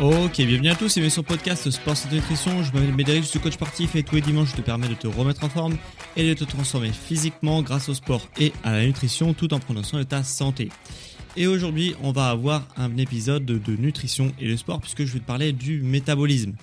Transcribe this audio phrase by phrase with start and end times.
[0.00, 2.62] Ok, bienvenue à tous et bienvenue sur podcast Sport et Nutrition.
[2.62, 4.94] Je m'appelle Médéric, je suis coach sportif et tous les dimanches je te permets de
[4.94, 5.76] te remettre en forme
[6.16, 9.82] et de te transformer physiquement grâce au sport et à la nutrition tout en prenant
[9.82, 10.70] soin de ta santé.
[11.36, 15.20] Et aujourd'hui, on va avoir un épisode de nutrition et de sport puisque je vais
[15.20, 16.54] te parler du métabolisme.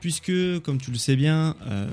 [0.00, 1.88] Puisque, comme tu le sais bien, euh,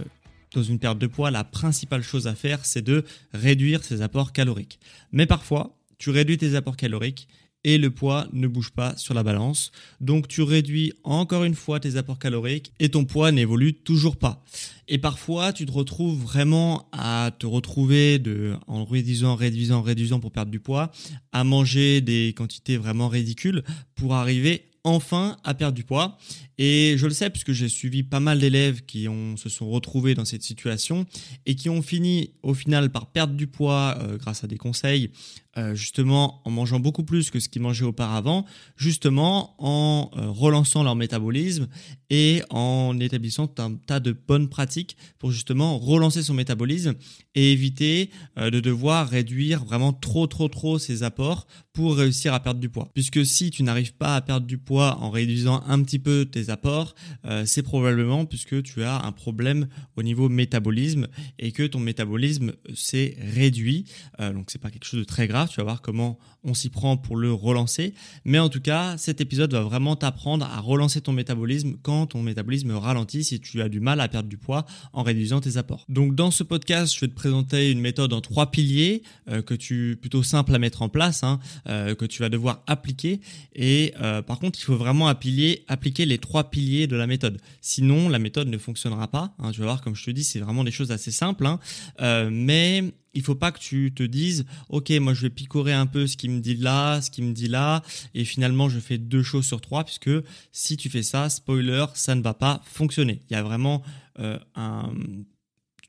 [0.54, 4.32] dans une perte de poids, la principale chose à faire, c'est de réduire ses apports
[4.32, 4.80] caloriques.
[5.12, 7.28] Mais parfois, tu réduis tes apports caloriques
[7.64, 9.72] et le poids ne bouge pas sur la balance.
[10.02, 14.44] Donc tu réduis encore une fois tes apports caloriques et ton poids n'évolue toujours pas.
[14.88, 18.22] Et parfois tu te retrouves vraiment à te retrouver
[18.68, 20.92] en réduisant, réduisant, réduisant pour perdre du poids,
[21.32, 23.64] à manger des quantités vraiment ridicules
[23.96, 26.18] pour arriver enfin à perdre du poids.
[26.58, 30.14] Et je le sais puisque j'ai suivi pas mal d'élèves qui ont, se sont retrouvés
[30.16, 31.06] dans cette situation
[31.46, 35.10] et qui ont fini au final par perdre du poids euh, grâce à des conseils,
[35.58, 38.46] euh, justement en mangeant beaucoup plus que ce qu'ils mangeaient auparavant,
[38.76, 41.68] justement en euh, relançant leur métabolisme
[42.10, 46.94] et en établissant un tas de bonnes pratiques pour justement relancer son métabolisme
[47.34, 52.60] et éviter de devoir réduire vraiment trop trop trop ses apports pour réussir à perdre
[52.60, 52.90] du poids.
[52.94, 56.43] Puisque si tu n'arrives pas à perdre du poids en réduisant un petit peu tes
[56.50, 56.96] apports,
[57.26, 61.08] euh, c'est probablement puisque tu as un problème au niveau métabolisme
[61.40, 63.86] et que ton métabolisme s'est réduit.
[64.20, 66.70] Euh, donc c'est pas quelque chose de très grave, tu vas voir comment on s'y
[66.70, 67.94] prend pour le relancer.
[68.26, 72.22] Mais en tout cas, cet épisode va vraiment t'apprendre à relancer ton métabolisme quand ton
[72.22, 75.86] métabolisme ralentit, si tu as du mal à perdre du poids en réduisant tes apports.
[75.88, 79.54] Donc dans ce podcast, je vais te présenter une méthode en trois piliers euh, que
[79.54, 83.22] tu plutôt simple à mettre en place, hein, que tu vas devoir appliquer.
[83.56, 83.94] Et
[84.28, 87.40] par contre, il faut vraiment appliquer, appliquer les trois piliers de la méthode.
[87.62, 89.36] Sinon, la méthode ne fonctionnera pas.
[89.40, 89.52] Hein.
[89.52, 91.46] tu vas voir, comme je te dis, c'est vraiment des choses assez simples.
[91.46, 91.60] Hein.
[92.02, 95.86] Euh, mais il faut pas que tu te dises, ok, moi je vais picorer un
[95.86, 97.84] peu ce qui me dit là, ce qui me dit là,
[98.16, 100.10] et finalement je fais deux choses sur trois, puisque
[100.52, 103.22] si tu fais ça, spoiler, ça ne va pas fonctionner.
[103.30, 103.84] Il y a vraiment
[104.20, 104.92] euh, un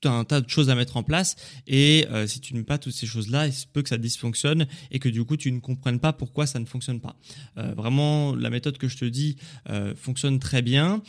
[0.06, 2.92] un tas de choses à mettre en place et euh, si tu mets pas toutes
[2.92, 6.00] ces choses-là, il se peut que ça dysfonctionne et que du coup tu ne comprennes
[6.00, 7.16] pas pourquoi ça ne fonctionne pas.
[7.59, 9.37] Euh, vraiment, la méthode que je te dis
[9.70, 11.03] euh, fonctionne très bien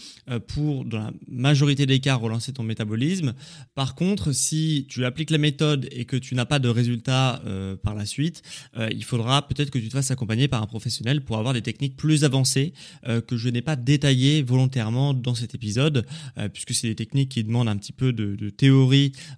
[0.48, 3.34] pour, dans la majorité des cas, relancer ton métabolisme.
[3.74, 7.42] Par contre, si tu appliques la méthode et que tu n'as pas de résultat
[7.84, 8.42] par la suite,
[8.92, 11.96] il faudra peut-être que tu te fasses accompagner par un professionnel pour avoir des techniques
[11.96, 12.74] plus avancées
[13.28, 16.06] que je n'ai pas détaillées volontairement dans cet épisode,
[16.54, 18.85] puisque c'est des techniques qui demandent un petit peu de, de théorie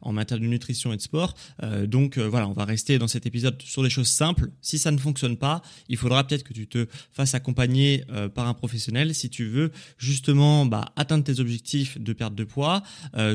[0.02, 1.36] en matière de nutrition et de sport.
[1.64, 4.52] Euh, donc euh, voilà, on va rester dans cet épisode sur des choses simples.
[4.62, 8.48] Si ça ne fonctionne pas, il faudra peut-être que tu te fasses accompagner euh, par
[8.48, 12.84] un professionnel si tu veux justement bah, atteindre tes objectifs de perte de poids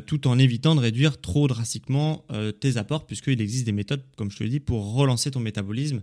[0.06, 2.25] tout en évitant de réduire trop drastiquement
[2.61, 6.03] tes apports puisqu'il existe des méthodes, comme je te l'ai dit, pour relancer ton métabolisme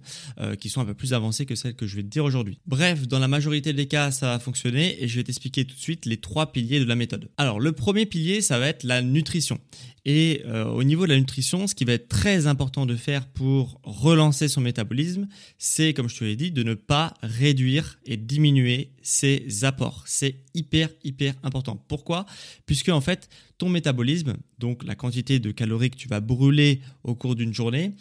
[0.59, 2.59] qui sont un peu plus avancées que celles que je vais te dire aujourd'hui.
[2.66, 5.81] Bref, dans la majorité des cas, ça va fonctionner et je vais t'expliquer tout de
[5.81, 7.29] suite les trois piliers de la méthode.
[7.38, 9.59] Alors, le premier pilier, ça va être la nutrition.
[10.05, 13.28] Et euh, au niveau de la nutrition, ce qui va être très important de faire
[13.28, 18.17] pour relancer son métabolisme, c'est, comme je te l'ai dit, de ne pas réduire et
[18.17, 20.03] diminuer ses apports.
[20.05, 21.84] C'est hyper, hyper important.
[21.87, 22.25] Pourquoi?
[22.66, 27.16] Puisque en fait, ton métabolisme, donc la quantité de calories que tu vas brûler au
[27.16, 27.91] cours d'une journée,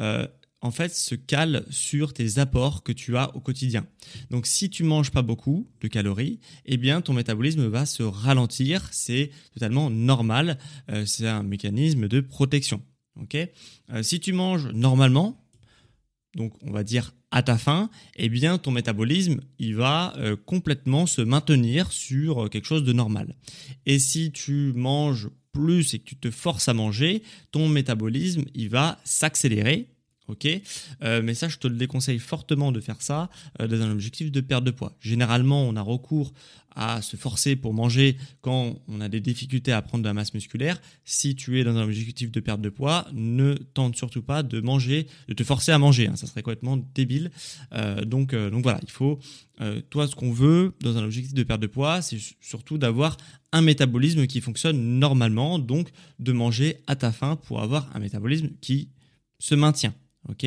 [0.00, 0.26] euh,
[0.60, 3.86] en fait se cale sur tes apports que tu as au quotidien.
[4.30, 8.88] Donc si tu manges pas beaucoup de calories, eh bien ton métabolisme va se ralentir,
[8.92, 10.58] c'est totalement normal,
[10.90, 12.82] euh, c'est un mécanisme de protection.
[13.20, 13.36] OK?
[13.36, 15.44] Euh, si tu manges normalement,
[16.34, 21.06] donc on va dire à ta faim, eh bien ton métabolisme il va euh, complètement
[21.06, 23.36] se maintenir sur quelque chose de normal.
[23.86, 27.22] Et si tu manges plus et que tu te forces à manger,
[27.52, 29.88] ton métabolisme il va s'accélérer
[30.28, 30.46] ok
[31.02, 33.28] euh, Mais ça, je te le déconseille fortement de faire ça
[33.58, 34.96] dans un objectif de perte de poids.
[35.00, 36.32] Généralement, on a recours
[36.78, 40.32] à se forcer pour manger quand on a des difficultés à prendre de la masse
[40.32, 44.44] musculaire, si tu es dans un objectif de perte de poids, ne tente surtout pas
[44.44, 46.06] de manger, de te forcer à manger.
[46.06, 46.14] Hein.
[46.14, 47.32] ça serait complètement débile.
[47.72, 49.18] Euh, donc, euh, donc voilà, il faut,
[49.60, 53.16] euh, toi, ce qu'on veut dans un objectif de perte de poids, c'est surtout d'avoir
[53.50, 55.88] un métabolisme qui fonctionne normalement, donc
[56.20, 58.90] de manger à ta faim pour avoir un métabolisme qui
[59.40, 59.94] se maintient.
[60.28, 60.46] Ok,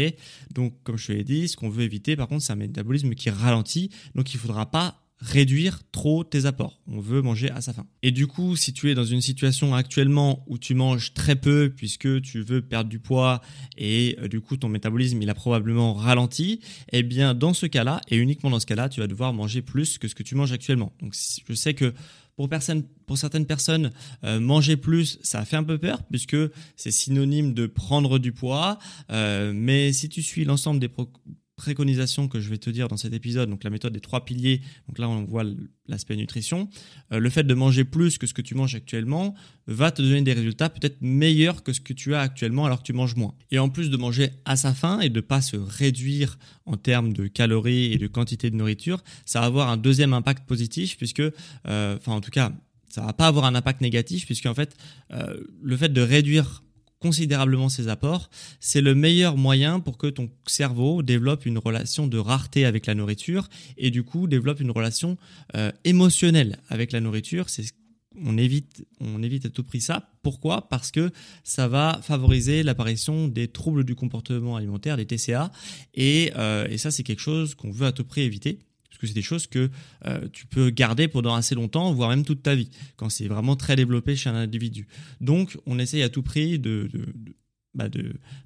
[0.53, 3.15] donc comme je te l'ai dit, ce qu'on veut éviter, par contre, c'est un métabolisme
[3.15, 3.89] qui ralentit.
[4.15, 6.81] Donc il ne faudra pas réduire trop tes apports.
[6.87, 7.85] On veut manger à sa faim.
[8.01, 11.71] Et du coup, si tu es dans une situation actuellement où tu manges très peu
[11.75, 13.41] puisque tu veux perdre du poids
[13.77, 16.59] et euh, du coup ton métabolisme il a probablement ralenti,
[16.91, 19.99] eh bien dans ce cas-là et uniquement dans ce cas-là, tu vas devoir manger plus
[19.99, 20.91] que ce que tu manges actuellement.
[21.01, 21.13] Donc
[21.47, 21.93] je sais que
[23.05, 23.91] pour, certaines personnes,
[24.23, 26.37] euh, manger plus, ça fait un peu peur puisque
[26.75, 28.79] c'est synonyme de prendre du poids.
[29.11, 30.89] Euh, mais si tu suis l'ensemble des,
[31.61, 34.61] préconisations que je vais te dire dans cet épisode, donc la méthode des trois piliers,
[34.87, 35.43] donc là on voit
[35.87, 36.69] l'aspect nutrition,
[37.13, 39.35] euh, le fait de manger plus que ce que tu manges actuellement
[39.67, 42.87] va te donner des résultats peut-être meilleurs que ce que tu as actuellement alors que
[42.87, 43.35] tu manges moins.
[43.51, 46.77] Et en plus de manger à sa faim et de ne pas se réduire en
[46.77, 50.97] termes de calories et de quantité de nourriture, ça va avoir un deuxième impact positif
[50.97, 52.51] puisque, euh, enfin en tout cas,
[52.89, 54.75] ça va pas avoir un impact négatif puisque en fait,
[55.13, 56.63] euh, le fait de réduire
[57.01, 62.17] considérablement ses apports, c'est le meilleur moyen pour que ton cerveau développe une relation de
[62.17, 65.17] rareté avec la nourriture et du coup développe une relation
[65.55, 67.49] euh, émotionnelle avec la nourriture.
[67.49, 67.65] C'est
[68.23, 70.09] on évite, on évite à tout prix ça.
[70.21, 70.67] Pourquoi?
[70.67, 71.11] Parce que
[71.45, 75.49] ça va favoriser l'apparition des troubles du comportement alimentaire, des TCA,
[75.93, 78.59] et, euh, et ça c'est quelque chose qu'on veut à tout prix éviter
[79.01, 79.69] que c'est des choses que
[80.05, 83.55] euh, tu peux garder pendant assez longtemps, voire même toute ta vie, quand c'est vraiment
[83.55, 84.87] très développé chez un individu.
[85.19, 86.89] Donc, on essaye à tout prix de,
[87.73, 87.89] bah,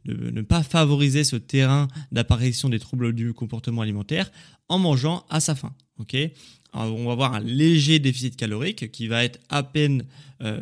[0.05, 4.31] ne pas favoriser ce terrain d'apparition des troubles du comportement alimentaire
[4.69, 5.75] en mangeant à sa faim.
[5.99, 6.17] ok?
[6.73, 10.03] On va avoir un léger déficit calorique qui va être à peine
[10.41, 10.59] euh,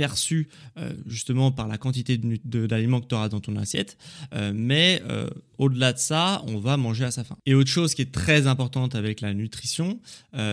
[0.00, 0.48] perçu
[0.78, 3.98] euh, justement par la quantité d'aliments que tu auras dans ton assiette.
[4.32, 7.36] Euh, mais euh, au-delà de ça, on va manger à sa faim.
[7.44, 10.00] Et autre chose qui est très importante avec la nutrition,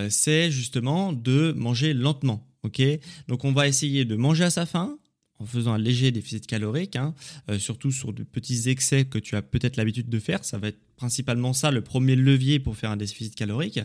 [0.10, 2.46] c'est justement de manger lentement.
[2.64, 2.82] ok?
[3.30, 4.98] Donc on va essayer de manger à sa faim,
[5.40, 7.14] en faisant un léger déficit calorique, hein,
[7.58, 10.44] surtout sur de petits excès que tu as peut-être l'habitude de faire.
[10.44, 13.80] Ça va être principalement ça le premier levier pour faire un déficit calorique.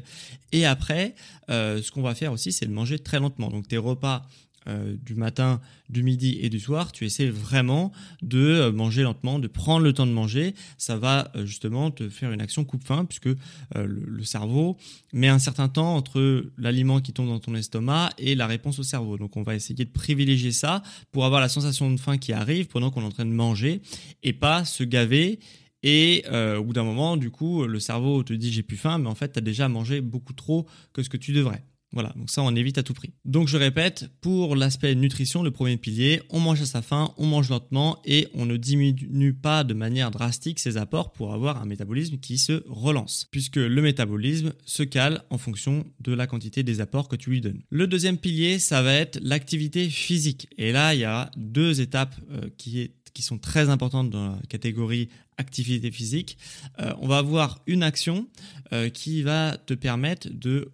[0.50, 1.14] Et après,
[1.48, 3.48] ce qu'on va faire aussi, c'est de manger très lentement.
[3.48, 4.26] Donc tes repas
[4.68, 7.90] euh, du matin, du midi et du soir, tu essaies vraiment
[8.22, 10.54] de euh, manger lentement, de prendre le temps de manger.
[10.78, 13.28] Ça va euh, justement te faire une action coupe-faim puisque
[13.74, 14.76] le, cerveau
[15.12, 18.84] met un certain temps entre l'aliment qui tombe dans ton estomac et la réponse au
[18.84, 19.18] cerveau.
[19.18, 22.68] Donc on va essayer de privilégier ça pour avoir la sensation de faim qui arrive
[22.68, 23.82] pendant qu'on est en train de manger
[24.22, 25.40] et pas se gaver
[25.82, 26.24] et
[26.56, 29.16] au bout d'un moment, du coup, le cerveau te dit j'ai plus faim, mais en
[29.16, 31.64] fait, tu as déjà mangé beaucoup trop que ce que tu devrais.
[31.92, 33.12] Voilà, donc ça on évite à tout prix.
[33.24, 37.26] Donc je répète, pour l'aspect nutrition, le premier pilier, on mange à sa faim, on
[37.26, 41.66] mange lentement et on ne diminue pas de manière drastique ses apports pour avoir un
[41.66, 46.80] métabolisme qui se relance, puisque le métabolisme se cale en fonction de la quantité des
[46.80, 47.62] apports que tu lui donnes.
[47.70, 50.48] Le deuxième pilier, ça va être l'activité physique.
[50.58, 52.90] Et là, il y a deux étapes euh, qui,
[53.20, 56.38] sont très importantes dans la catégorie activité physique.
[56.80, 58.26] Euh, on va avoir une action
[58.72, 60.70] euh, qui va te permettre de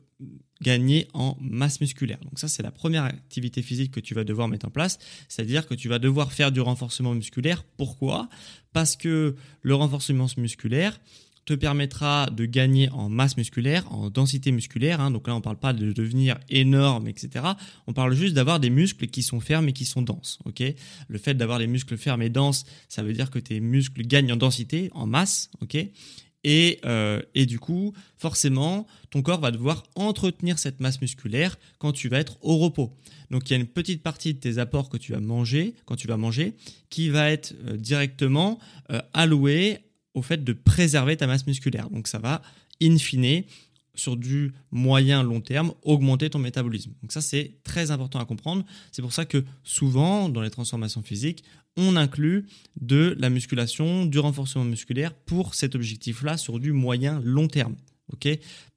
[0.61, 2.19] gagner en masse musculaire.
[2.25, 4.99] Donc ça, c'est la première activité physique que tu vas devoir mettre en place,
[5.29, 7.65] c'est-à-dire que tu vas devoir faire du renforcement musculaire.
[7.77, 8.29] Pourquoi?
[8.73, 10.99] Parce que le renforcement musculaire
[11.49, 15.01] te permettra de gagner en masse musculaire, en densité musculaire.
[15.01, 15.11] Hein.
[15.11, 17.43] Donc là, on ne parle pas de devenir énorme, etc.
[17.87, 20.39] On parle juste d'avoir des muscles qui sont fermes et qui sont denses.
[21.09, 24.33] Le fait d'avoir des muscles fermes et denses, ça veut dire que tes muscles gagnent
[24.33, 25.51] en densité, en masse.
[26.45, 31.93] Et, euh, et, du coup, forcément, ton corps va devoir entretenir cette masse musculaire quand
[31.93, 32.95] tu vas être au repos.
[33.31, 35.97] Donc il y a une petite partie de tes apports que tu vas manger, quand
[35.97, 36.55] tu vas manger,
[36.91, 38.59] qui va être euh, directement
[38.91, 39.79] euh, allouée
[40.15, 41.91] au fait de préserver ta masse musculaire.
[41.91, 42.43] Donc ça va,
[42.81, 43.45] in fine,
[43.95, 46.93] sur du moyen long terme, augmenter ton métabolisme.
[47.03, 47.53] Donc ça, c'est
[47.91, 48.65] important à comprendre.
[48.93, 51.45] C'est pour ça que souvent, dans les transformations physiques,
[51.77, 52.47] on inclut
[52.81, 57.77] de la musculation, du renforcement musculaire pour cet objectif-là sur du moyen long terme.
[58.13, 58.29] ok?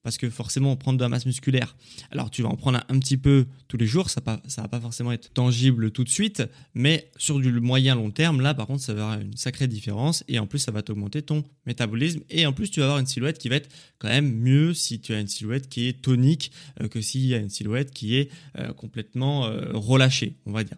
[0.04, 1.76] Parce que forcément prendre de la masse musculaire,
[2.12, 4.80] alors tu vas en prendre un, petit peu tous les jours, ça ne va pas
[4.80, 6.44] forcément être tangible tout de suite,
[6.74, 10.24] mais sur du moyen long terme, là par contre ça va avoir une sacrée différence
[10.28, 13.06] et en plus ça va t'augmenter ton métabolisme et en plus tu vas avoir une
[13.06, 16.52] silhouette qui va être quand même mieux si tu as une silhouette qui est tonique
[16.82, 20.64] euh, que s'il y a une silhouette qui est euh, complètement euh, relâchée, on va
[20.64, 20.78] dire.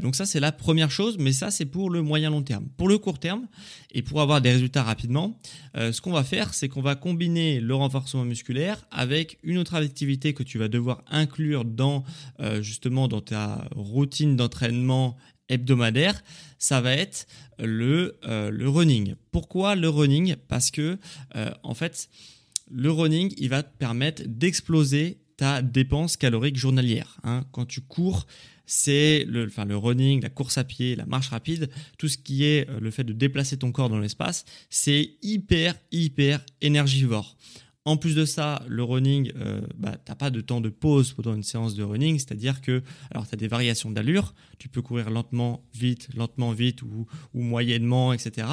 [0.00, 2.66] donc ça c'est la première chose, mais ça c'est pour le moyen long terme.
[2.76, 3.46] Pour le court terme
[3.92, 5.38] et pour avoir des résultats rapidement,
[5.74, 8.37] ce qu'on va faire c'est qu'on va combiner le renforcement musculaire
[8.90, 12.04] avec une autre activité que tu vas devoir inclure dans
[12.40, 15.16] euh, justement dans ta routine d'entraînement
[15.48, 16.22] hebdomadaire,
[16.58, 17.26] ça va être
[17.58, 19.14] le, euh, running.
[19.30, 20.36] Pourquoi le running?
[20.48, 20.98] Parce que
[21.36, 22.08] euh, en fait,
[22.70, 27.18] le running, il va te permettre d'exploser ta dépense calorique journalière.
[27.24, 27.44] Hein.
[27.52, 28.26] Quand tu cours,
[28.66, 32.68] c'est enfin, le running, la course à pied, la marche rapide, tout ce qui est
[32.80, 37.36] le fait de déplacer ton corps dans l'espace, c'est hyper, hyper énergivore.
[37.88, 41.14] En plus de ça, le running, euh, bah, tu n'as pas de temps de pause
[41.14, 45.08] pendant une séance de running, c'est-à-dire que tu as des variations d'allure, tu peux courir
[45.08, 48.46] lentement, vite, lentement, vite ou, moyennement, etc.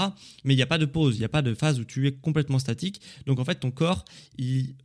[0.45, 2.07] Mais il n'y a pas de pause, il n'y a pas de phase où tu
[2.07, 3.01] es complètement statique.
[3.25, 4.05] Donc en fait, ton corps,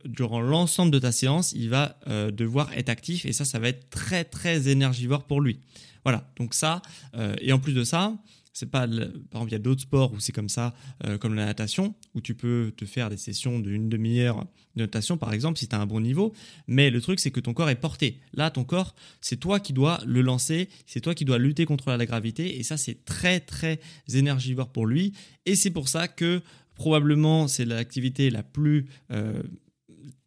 [0.03, 3.69] durant l'ensemble de ta séance, il va euh, devoir être actif et ça, ça va
[3.69, 5.61] être très très énergivore pour lui.
[6.03, 6.81] Voilà, donc ça,
[7.15, 8.17] euh, et en plus de ça,
[8.53, 10.73] c'est pas par exemple il y a d'autres sports où c'est comme ça
[11.05, 15.17] euh, comme la natation où tu peux te faire des sessions d'une demi-heure de natation
[15.17, 16.33] par exemple si tu as un bon niveau.
[16.67, 18.19] Mais le truc c'est que ton corps est porté.
[18.33, 21.91] Là ton corps c'est toi qui dois le lancer c'est toi qui dois lutter contre
[21.91, 23.79] la gravité et ça c'est très très
[24.13, 25.13] énergivore pour lui.
[25.45, 26.41] Et c'est pour ça que
[26.75, 29.41] probablement c'est l'activité la plus euh,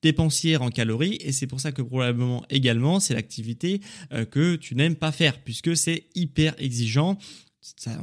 [0.02, 3.80] dépensière en calories et c'est pour ça que probablement également c'est l'activité
[4.12, 7.18] euh, que tu n'aimes pas faire puisque c'est hyper exigeant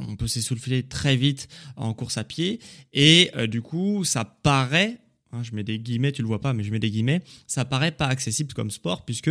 [0.08, 2.60] on peut s'essouffler très vite en course à pied.
[2.92, 4.98] Et euh, du coup, ça paraît,
[5.32, 7.64] hein, je mets des guillemets, tu le vois pas, mais je mets des guillemets, ça
[7.64, 9.30] paraît pas accessible comme sport, puisque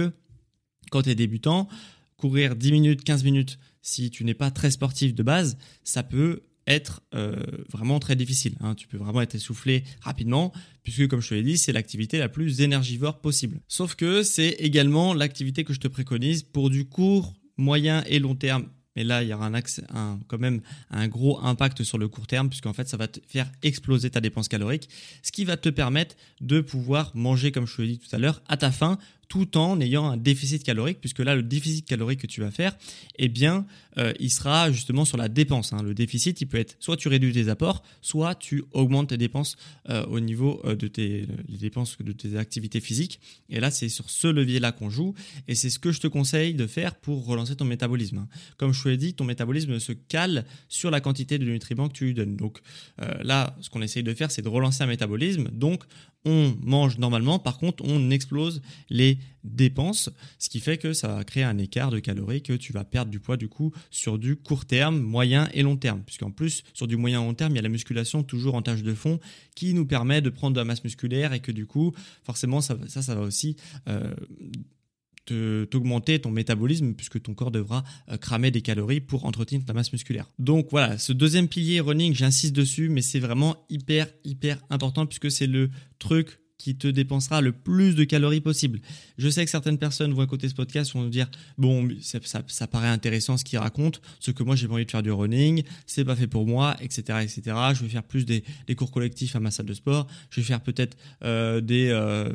[0.89, 1.67] quand tu es débutant,
[2.17, 6.43] courir 10 minutes, 15 minutes, si tu n'es pas très sportif de base, ça peut
[6.67, 7.35] être euh,
[7.69, 8.55] vraiment très difficile.
[8.59, 8.75] Hein.
[8.75, 12.29] Tu peux vraiment être essoufflé rapidement, puisque comme je te l'ai dit, c'est l'activité la
[12.29, 13.59] plus énergivore possible.
[13.67, 18.35] Sauf que c'est également l'activité que je te préconise pour du court, moyen et long
[18.35, 19.49] terme mais là, il y aura
[20.27, 23.49] quand même un gros impact sur le court terme, puisqu'en fait, ça va te faire
[23.63, 24.89] exploser ta dépense calorique,
[25.23, 28.19] ce qui va te permettre de pouvoir manger, comme je te l'ai dit tout à
[28.19, 28.97] l'heure, à ta faim,
[29.31, 32.75] tout en ayant un déficit calorique, puisque là, le déficit calorique que tu vas faire,
[33.17, 33.65] eh bien,
[33.97, 35.71] euh, il sera justement sur la dépense.
[35.71, 35.83] Hein.
[35.83, 39.55] Le déficit, il peut être soit tu réduis tes apports, soit tu augmentes tes dépenses
[39.89, 43.21] euh, au niveau euh, de tes dépenses de tes activités physiques.
[43.47, 45.13] Et là, c'est sur ce levier-là qu'on joue,
[45.47, 48.17] et c'est ce que je te conseille de faire pour relancer ton métabolisme.
[48.17, 48.27] Hein.
[48.57, 51.93] Comme je te l'ai dit, ton métabolisme se cale sur la quantité de nutriments que
[51.93, 52.35] tu lui donnes.
[52.35, 52.59] Donc
[53.21, 55.47] là, ce qu'on essaye de faire, c'est de relancer un métabolisme.
[55.53, 55.83] Donc,
[56.25, 61.23] on mange normalement, par contre, on explose les dépenses, ce qui fait que ça va
[61.23, 64.35] créer un écart de calories que tu vas perdre du poids du coup sur du
[64.35, 66.03] court terme, moyen et long terme.
[66.05, 68.83] Puisqu'en plus, sur du moyen long terme, il y a la musculation toujours en tâche
[68.83, 69.19] de fond
[69.55, 72.77] qui nous permet de prendre de la masse musculaire et que du coup, forcément, ça,
[72.87, 73.55] ça, va aussi
[73.87, 74.13] euh,
[75.69, 79.91] t'augmenter ton métabolisme puisque ton corps devra euh, cramer des calories pour entretenir ta masse
[79.91, 80.29] musculaire.
[80.39, 85.31] Donc voilà, ce deuxième pilier running, j'insiste dessus, mais c'est vraiment hyper hyper important puisque
[85.31, 85.69] c'est le
[85.99, 88.79] truc qui te dépensera le plus de calories possible.
[89.17, 91.27] Je sais que certaines personnes vont écouter ce podcast vont dire
[91.57, 95.01] bon ça, paraît intéressant ce qu'il raconte, ce que moi j'ai pas envie de faire
[95.01, 97.41] du running, c'est pas fait pour moi, etc., etc.
[97.73, 100.45] Je vais faire plus des, des cours collectifs à ma salle de sport, je vais
[100.45, 102.31] faire peut-être euh, des euh,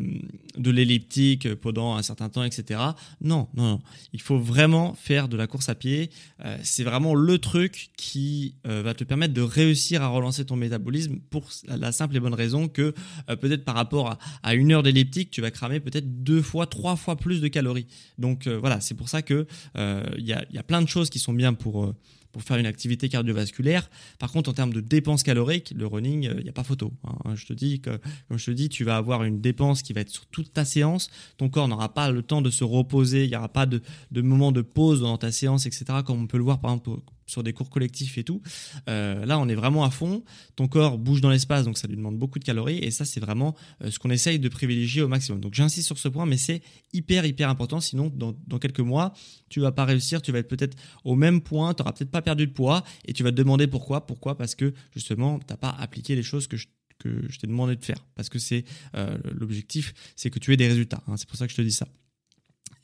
[0.56, 2.80] de l'elliptique pendant un certain temps, etc.
[3.20, 3.80] Non, non, non.
[4.12, 6.10] Il faut vraiment faire de la course à pied.
[6.44, 11.18] Euh, c'est vraiment le truc qui va te permettre de réussir à relancer ton métabolisme
[11.30, 12.94] pour la simple et bonne raison que
[13.40, 16.96] peut-être par rapport à à, une heure d'elliptique, tu vas cramer peut-être deux fois, trois
[16.96, 17.86] fois plus de calories.
[18.18, 19.46] Donc euh, voilà, c'est pour ça que
[19.76, 21.94] euh, il y, a, plein de choses qui sont bien pour euh,
[22.32, 23.88] pour faire une activité cardiovasculaire.
[24.18, 26.92] Par contre, en termes de dépenses caloriques, le running, il n'y a pas photo.
[27.04, 27.34] Hein.
[27.34, 30.02] Je te dis que, comme je te dis, tu vas avoir une dépense qui va
[30.02, 31.08] être sur toute ta séance.
[31.38, 33.24] Ton corps n'aura pas le temps de se reposer.
[33.24, 33.80] Il n'y aura pas de
[34.12, 35.86] moment de pause dans ta séance, etc.
[36.04, 38.40] Comme on peut le voir, par exemple, sur des cours collectifs et tout.
[38.88, 40.22] Euh, là, on est vraiment à fond.
[40.54, 42.78] Ton corps bouge dans l'espace, donc ça lui demande beaucoup de calories.
[42.78, 45.40] Et ça, c'est vraiment euh, ce qu'on essaye de privilégier au maximum.
[45.40, 47.80] Donc j'insiste sur ce point, mais c'est hyper, hyper important.
[47.80, 49.12] Sinon, dans, quelques mois,
[49.48, 50.22] tu vas pas réussir.
[50.22, 51.74] Tu vas être peut-être au même point.
[51.74, 52.84] Tu n'auras peut-être pas perdu de poids.
[53.04, 54.06] Et tu vas te demander pourquoi.
[54.06, 54.36] Pourquoi?
[54.36, 58.04] Parce que justement, tu n'as pas appliqué les choses que je t'ai demandé de faire
[58.14, 58.64] parce que c'est
[58.94, 61.16] euh, l'objectif c'est que tu aies des résultats hein.
[61.16, 61.86] c'est pour ça que je te dis ça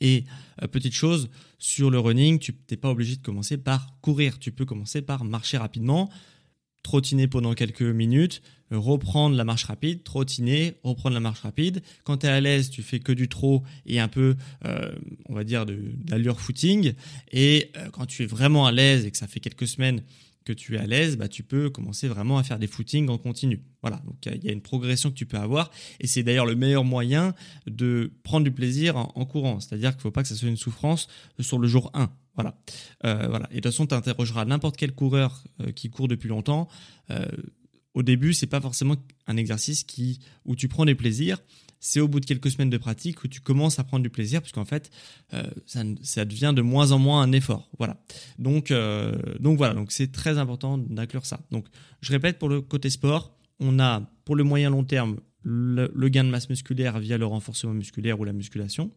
[0.03, 0.25] et
[0.61, 4.37] euh, petite chose, sur le running, tu n'es pas obligé de commencer par courir.
[4.37, 6.11] Tu peux commencer par marcher rapidement.
[6.83, 11.81] trottiner pendant quelques minutes, reprendre la marche rapide, trottiner, reprendre la marche rapide.
[12.03, 14.91] Quand tu es à l'aise, tu fais que du trot et un peu, euh,
[15.29, 16.91] on va dire, d'allure footing.
[17.31, 20.01] Et euh, quand tu es vraiment à l'aise et que ça fait quelques semaines
[20.43, 23.17] que tu es à l'aise, bah, tu peux commencer vraiment à faire des footings en
[23.17, 23.61] continu.
[23.81, 26.55] Voilà, donc il y, a une progression que tu peux avoir et c'est d'ailleurs le
[26.55, 27.33] meilleur moyen
[27.67, 29.59] de prendre du plaisir en, courant.
[29.59, 31.07] C'est-à-dire qu'il ne faut pas que ça soit une souffrance
[31.39, 32.09] sur le jour 1.
[32.35, 32.55] Voilà.
[33.05, 33.47] Euh, voilà.
[33.51, 35.43] Et de toute façon, tu interrogeras n'importe quel coureur
[35.75, 36.67] qui court depuis longtemps
[37.93, 38.95] au début, c'est pas forcément
[39.27, 41.39] un exercice qui, où tu prends des plaisirs.
[41.85, 44.41] C'est au bout de quelques semaines de pratique que tu commences à prendre du plaisir,
[44.41, 44.89] puisqu'en fait,
[45.33, 47.69] euh, ça, devient de moins en moins un effort.
[47.77, 48.01] Voilà.
[48.39, 49.73] Donc, euh, donc voilà.
[49.73, 51.41] Donc c'est très important d'inclure ça.
[51.51, 51.65] Donc,
[51.99, 56.07] je répète pour le côté sport, on a pour le moyen long terme le, le
[56.07, 58.89] gain de masse musculaire via le renforcement musculaire ou la musculation.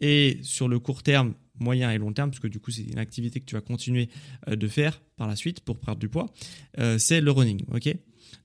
[0.00, 2.98] Et sur le court terme, moyen et long terme, parce que du coup c'est une
[2.98, 4.08] activité que tu vas continuer
[4.48, 6.32] euh, de faire par la suite pour perdre du poids,
[6.96, 7.66] c'est le running.
[7.70, 7.94] ok?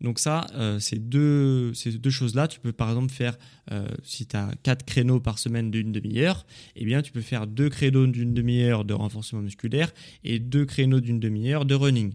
[0.01, 3.37] Donc ça, euh, ces deux, deux choses-là, tu peux par exemple faire,
[3.71, 6.45] euh, si tu as quatre créneaux par semaine d'une demi-heure,
[6.75, 9.93] eh bien tu peux faire deux créneaux d'une demi-heure de renforcement musculaire
[10.23, 12.13] et deux créneaux d'une demi-heure de running.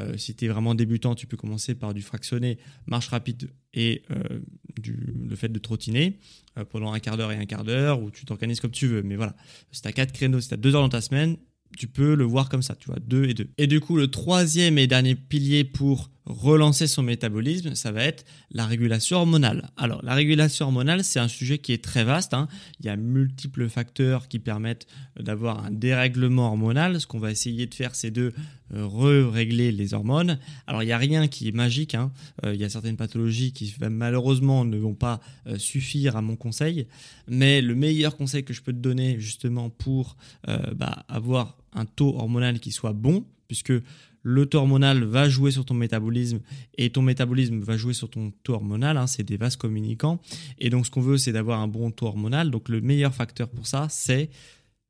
[0.00, 4.02] Euh, si tu es vraiment débutant, tu peux commencer par du fractionné, marche rapide et
[4.80, 4.96] du,
[5.28, 6.18] le fait de trottiner
[6.70, 9.02] pendant un quart d'heure et un quart d'heure, ou tu t'organises comme tu veux.
[9.02, 9.34] Mais voilà,
[9.72, 11.36] si tu as quatre créneaux, si tu as deux heures dans ta semaine,
[11.76, 13.48] tu peux le voir comme ça, tu vois, deux et deux.
[13.58, 18.24] Et du coup, le troisième et dernier pilier pour relancer son métabolisme, ça va être
[18.50, 19.70] la régulation hormonale.
[19.76, 22.32] Alors, la régulation hormonale, c'est un sujet qui est très vaste.
[22.32, 22.48] Hein.
[22.80, 24.86] Il y a multiples facteurs qui permettent
[25.18, 27.00] d'avoir un dérèglement hormonal.
[27.00, 28.32] Ce qu'on va essayer de faire, c'est de
[28.72, 30.38] euh, re-régler les hormones.
[30.66, 31.94] Alors, il n'y a rien qui est magique.
[31.94, 32.10] Hein.
[32.44, 36.36] Euh, il y a certaines pathologies qui, malheureusement, ne vont pas euh, suffire à mon
[36.36, 36.86] conseil.
[37.28, 40.16] Mais le meilleur conseil que je peux te donner, justement, pour
[40.46, 43.72] bah, avoir un taux hormonal qui soit bon, puisque
[44.24, 46.40] le taux hormonal va jouer sur ton métabolisme
[46.78, 48.96] et ton métabolisme va jouer sur ton taux hormonal.
[48.96, 50.20] Hein, c'est des vases communicants.
[50.58, 52.50] Et donc, ce qu'on veut, c'est d'avoir un bon taux hormonal.
[52.50, 54.30] Donc, le meilleur facteur pour ça, c'est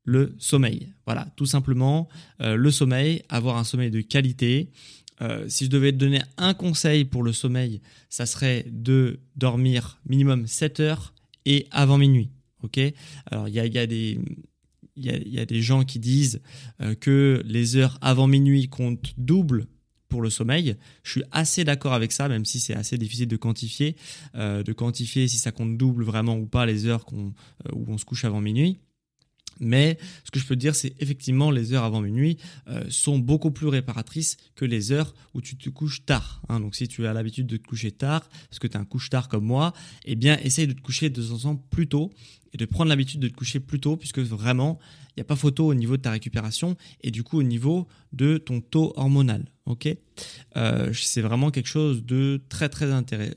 [0.05, 0.89] le sommeil.
[1.05, 2.09] Voilà, tout simplement,
[2.41, 4.71] euh, le sommeil, avoir un sommeil de qualité.
[5.21, 9.99] Euh, si je devais te donner un conseil pour le sommeil, ça serait de dormir
[10.07, 11.13] minimum 7 heures
[11.45, 12.31] et avant minuit.
[12.63, 12.79] Ok?
[13.27, 14.19] Alors, il y a, des
[14.97, 16.41] il y, a des gens qui disent
[16.81, 19.67] euh, que les heures avant minuit comptent double
[20.09, 20.77] pour le sommeil.
[21.03, 23.97] Je suis assez d'accord avec ça, même si c'est assez difficile de quantifier,
[24.37, 27.33] euh, de quantifier si ça compte double vraiment ou pas les heures qu'on,
[27.67, 28.79] euh, où on se couche avant minuit.
[29.61, 32.39] Mais ce que je peux dire, c'est effectivement les heures avant minuit
[32.69, 36.43] euh, sont beaucoup plus réparatrices que les heures où tu te couches tard.
[36.49, 36.61] Hein.
[36.61, 39.11] Donc si tu as l'habitude de te coucher tard, parce que tu es un couche
[39.11, 39.73] tard comme moi,
[40.05, 42.11] eh bien essaye de te coucher de temps en temps plus tôt
[42.53, 45.37] et de prendre l'habitude de te coucher plus tôt, puisque vraiment, il n'y a pas
[45.37, 49.45] photo au niveau de ta récupération et du coup au niveau de ton taux hormonal.
[49.67, 49.89] Ok,
[50.57, 52.93] euh, c'est vraiment quelque chose de très très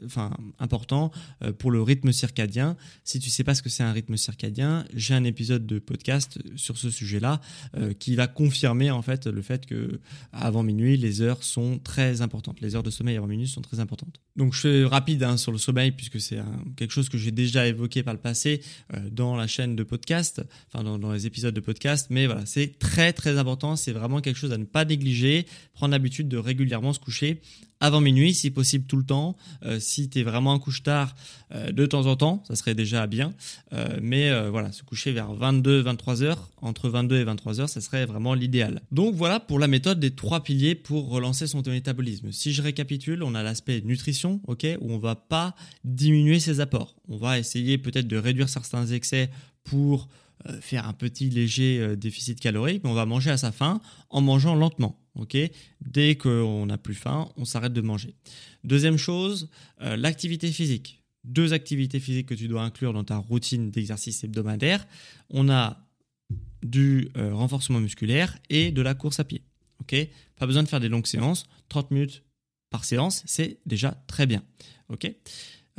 [0.05, 1.11] enfin, important
[1.43, 2.77] euh, pour le rythme circadien.
[3.03, 6.39] Si tu sais pas ce que c'est un rythme circadien, j'ai un épisode de podcast
[6.55, 7.41] sur ce sujet-là
[7.75, 9.99] euh, qui va confirmer en fait le fait que
[10.31, 12.61] avant minuit les heures sont très importantes.
[12.61, 14.19] Les heures de sommeil avant minuit sont très importantes.
[14.35, 16.39] Donc je fais rapide hein, sur le sommeil puisque c'est
[16.75, 18.61] quelque chose que j'ai déjà évoqué par le passé
[19.11, 22.07] dans la chaîne de podcast, enfin dans, les épisodes de podcast.
[22.11, 23.75] Mais voilà, c'est très très important.
[23.75, 25.47] C'est vraiment quelque chose à ne pas négliger.
[25.73, 27.41] Prendre l'habitude de régulièrement se coucher
[27.79, 29.35] avant minuit, si possible tout le temps.
[29.63, 31.15] Euh, si tu es vraiment un couche tard,
[31.53, 33.33] euh, de temps en temps, ça serait déjà bien.
[33.73, 37.81] Euh, mais voilà, se coucher vers 22, 23 heures, entre 22 et 23 heures, ça
[37.81, 38.81] serait vraiment l'idéal.
[38.91, 42.31] Donc voilà pour la méthode des trois piliers pour relancer son métabolisme.
[42.31, 46.95] Si je récapitule, on a l'aspect nutrition, ok, où on va pas diminuer ses apports.
[47.09, 49.29] On va essayer peut-être de réduire certains excès
[49.63, 50.07] pour
[50.61, 54.55] faire un petit léger déficit calorique, mais on va manger à sa faim en mangeant
[54.55, 54.97] lentement.
[55.81, 58.15] Dès qu'on n'a plus faim, on s'arrête de manger.
[58.63, 59.49] Deuxième chose,
[59.81, 61.03] euh, l'activité physique.
[61.23, 64.87] Deux activités physiques que tu dois inclure dans ta routine d'exercice hebdomadaire.
[65.29, 65.85] On a
[66.63, 69.41] du euh, renforcement musculaire et de la course à pied.
[70.35, 71.47] Pas besoin de faire des longues séances.
[71.69, 72.23] 30 minutes
[72.69, 74.43] par séance, c'est déjà très bien.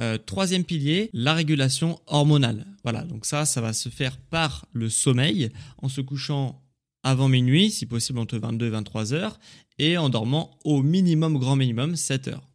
[0.01, 2.67] euh, troisième pilier, la régulation hormonale.
[2.85, 6.63] Voilà, donc ça, ça va se faire par le sommeil, en se couchant
[7.03, 9.39] avant minuit, si possible entre 22 et 23 heures,
[9.79, 12.49] et en dormant au minimum, grand minimum, 7 heures.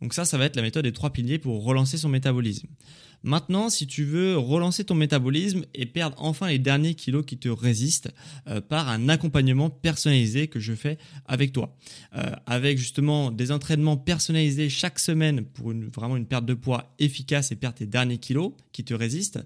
[0.00, 2.68] Donc ça, ça va être la méthode des trois piliers pour relancer son métabolisme.
[3.24, 7.48] Maintenant, si tu veux relancer ton métabolisme et perdre enfin les derniers kilos qui te
[7.48, 8.10] résistent
[8.48, 11.76] euh, par un accompagnement personnalisé que je fais avec toi,
[12.16, 17.52] euh, avec justement des entraînements personnalisés chaque semaine pour vraiment une perte de poids efficace
[17.52, 19.40] et perdre tes derniers kilos qui te résistent,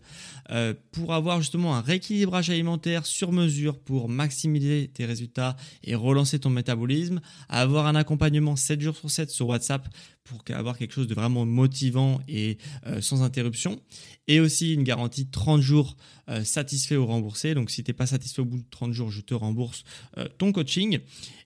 [0.50, 6.38] euh, pour avoir justement un rééquilibrage alimentaire sur mesure pour maximiser tes résultats et relancer
[6.38, 9.88] ton métabolisme, avoir un accompagnement 7 jours sur 7 sur WhatsApp
[10.26, 13.80] pour avoir quelque chose de vraiment motivant et euh, sans interruption.
[14.28, 15.96] Et aussi une garantie 30 jours
[16.28, 17.54] euh, satisfait ou remboursé.
[17.54, 19.84] Donc si tu n'es pas satisfait au bout de 30 jours, je te rembourse
[20.18, 20.98] euh, ton coaching.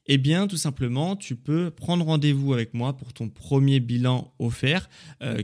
[0.07, 4.89] Eh bien, tout simplement, tu peux prendre rendez-vous avec moi pour ton premier bilan offert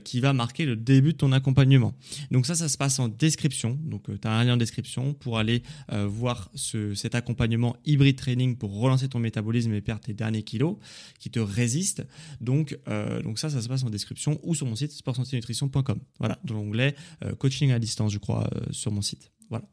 [0.03, 1.95] qui va marquer le début de ton accompagnement.
[2.33, 3.79] Donc ça, ça se passe en description.
[3.85, 8.57] Donc tu as un lien en description pour aller voir ce, cet accompagnement hybride training
[8.57, 10.79] pour relancer ton métabolisme et perdre tes derniers kilos
[11.21, 12.03] qui te résistent.
[12.41, 12.77] Donc
[13.23, 16.01] donc ça, ça se passe en description ou sur mon site sportsanténutrition.com.
[16.19, 19.33] Voilà, dans l'onglet euh, coaching à distance, je crois, euh, sur mon site.
[19.51, 19.65] Voilà.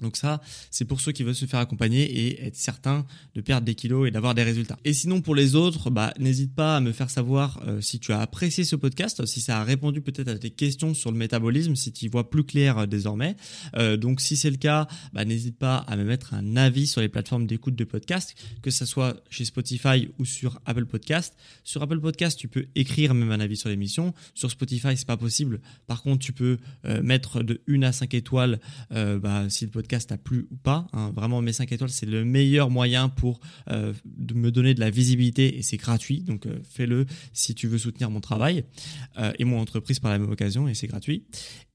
[0.00, 3.64] Donc ça, c'est pour ceux qui veulent se faire accompagner et être certain de perdre
[3.64, 4.78] des kilos et d'avoir des résultats.
[4.84, 8.12] Et sinon pour les autres, bah, n'hésite pas à me faire savoir euh, si tu
[8.12, 11.76] as apprécié ce podcast, si ça a répondu peut-être à tes questions sur le métabolisme,
[11.76, 13.36] si tu y vois plus clair euh, désormais.
[13.76, 17.00] Euh, donc si c'est le cas, bah, n'hésite pas à me mettre un avis sur
[17.00, 21.34] les plateformes d'écoute de podcast, que ce soit chez Spotify ou sur Apple Podcast.
[21.64, 24.14] Sur Apple Podcast, tu peux écrire même un avis sur l'émission.
[24.34, 25.60] Sur Spotify, c'est pas possible.
[25.86, 26.58] Par contre, tu peux
[27.02, 30.86] mettre de 1 à 5 étoiles bah, si le podcast podcast a plu ou pas.
[30.92, 31.12] Hein.
[31.16, 34.90] Vraiment, mes 5 étoiles, c'est le meilleur moyen pour euh, de me donner de la
[34.90, 36.20] visibilité et c'est gratuit.
[36.20, 38.64] Donc, euh, fais-le si tu veux soutenir mon travail
[39.18, 41.24] euh, et mon entreprise par la même occasion et c'est gratuit.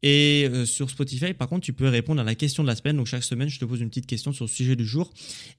[0.04, 2.98] Et sur Spotify, par contre, tu peux répondre à la question de la semaine.
[2.98, 5.12] Donc, chaque semaine, je te pose une petite question sur le sujet du jour.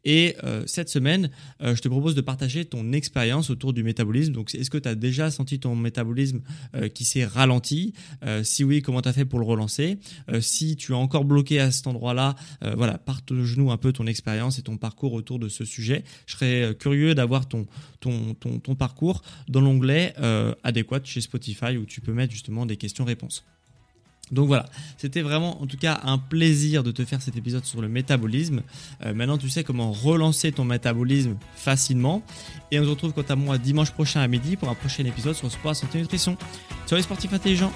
[0.05, 1.31] Et cette semaine,
[1.61, 4.33] je te propose de partager ton expérience autour du métabolisme.
[4.33, 6.43] Donc, est-ce que tu as déjà senti ton métabolisme
[6.93, 7.95] qui s'est ralenti?
[8.43, 9.99] Si oui, comment tu as fait pour le relancer?
[10.41, 14.59] Si tu es encore bloqué à cet endroit-là, euh, voilà, partage-nous un peu ton expérience
[14.59, 16.05] et ton parcours autour de ce sujet.
[16.27, 17.67] Je serais euh, curieux d'avoir ton,
[18.01, 22.77] ton, ton, parcours dans l'onglet euh, adéquat chez Spotify où tu peux mettre justement des
[22.77, 23.45] questions-réponses.
[24.31, 27.83] Donc voilà, c'était vraiment en tout cas un plaisir de te faire cet épisode sur
[27.83, 28.63] le métabolisme.
[29.15, 32.23] maintenant tu sais comment relancer ton métabolisme facilement.
[32.71, 35.35] Et on se retrouve quant à moi dimanche prochain à midi pour un prochain épisode
[35.35, 36.37] sur sport, santé et nutrition.
[36.87, 37.73] Sur les sportifs intelligents.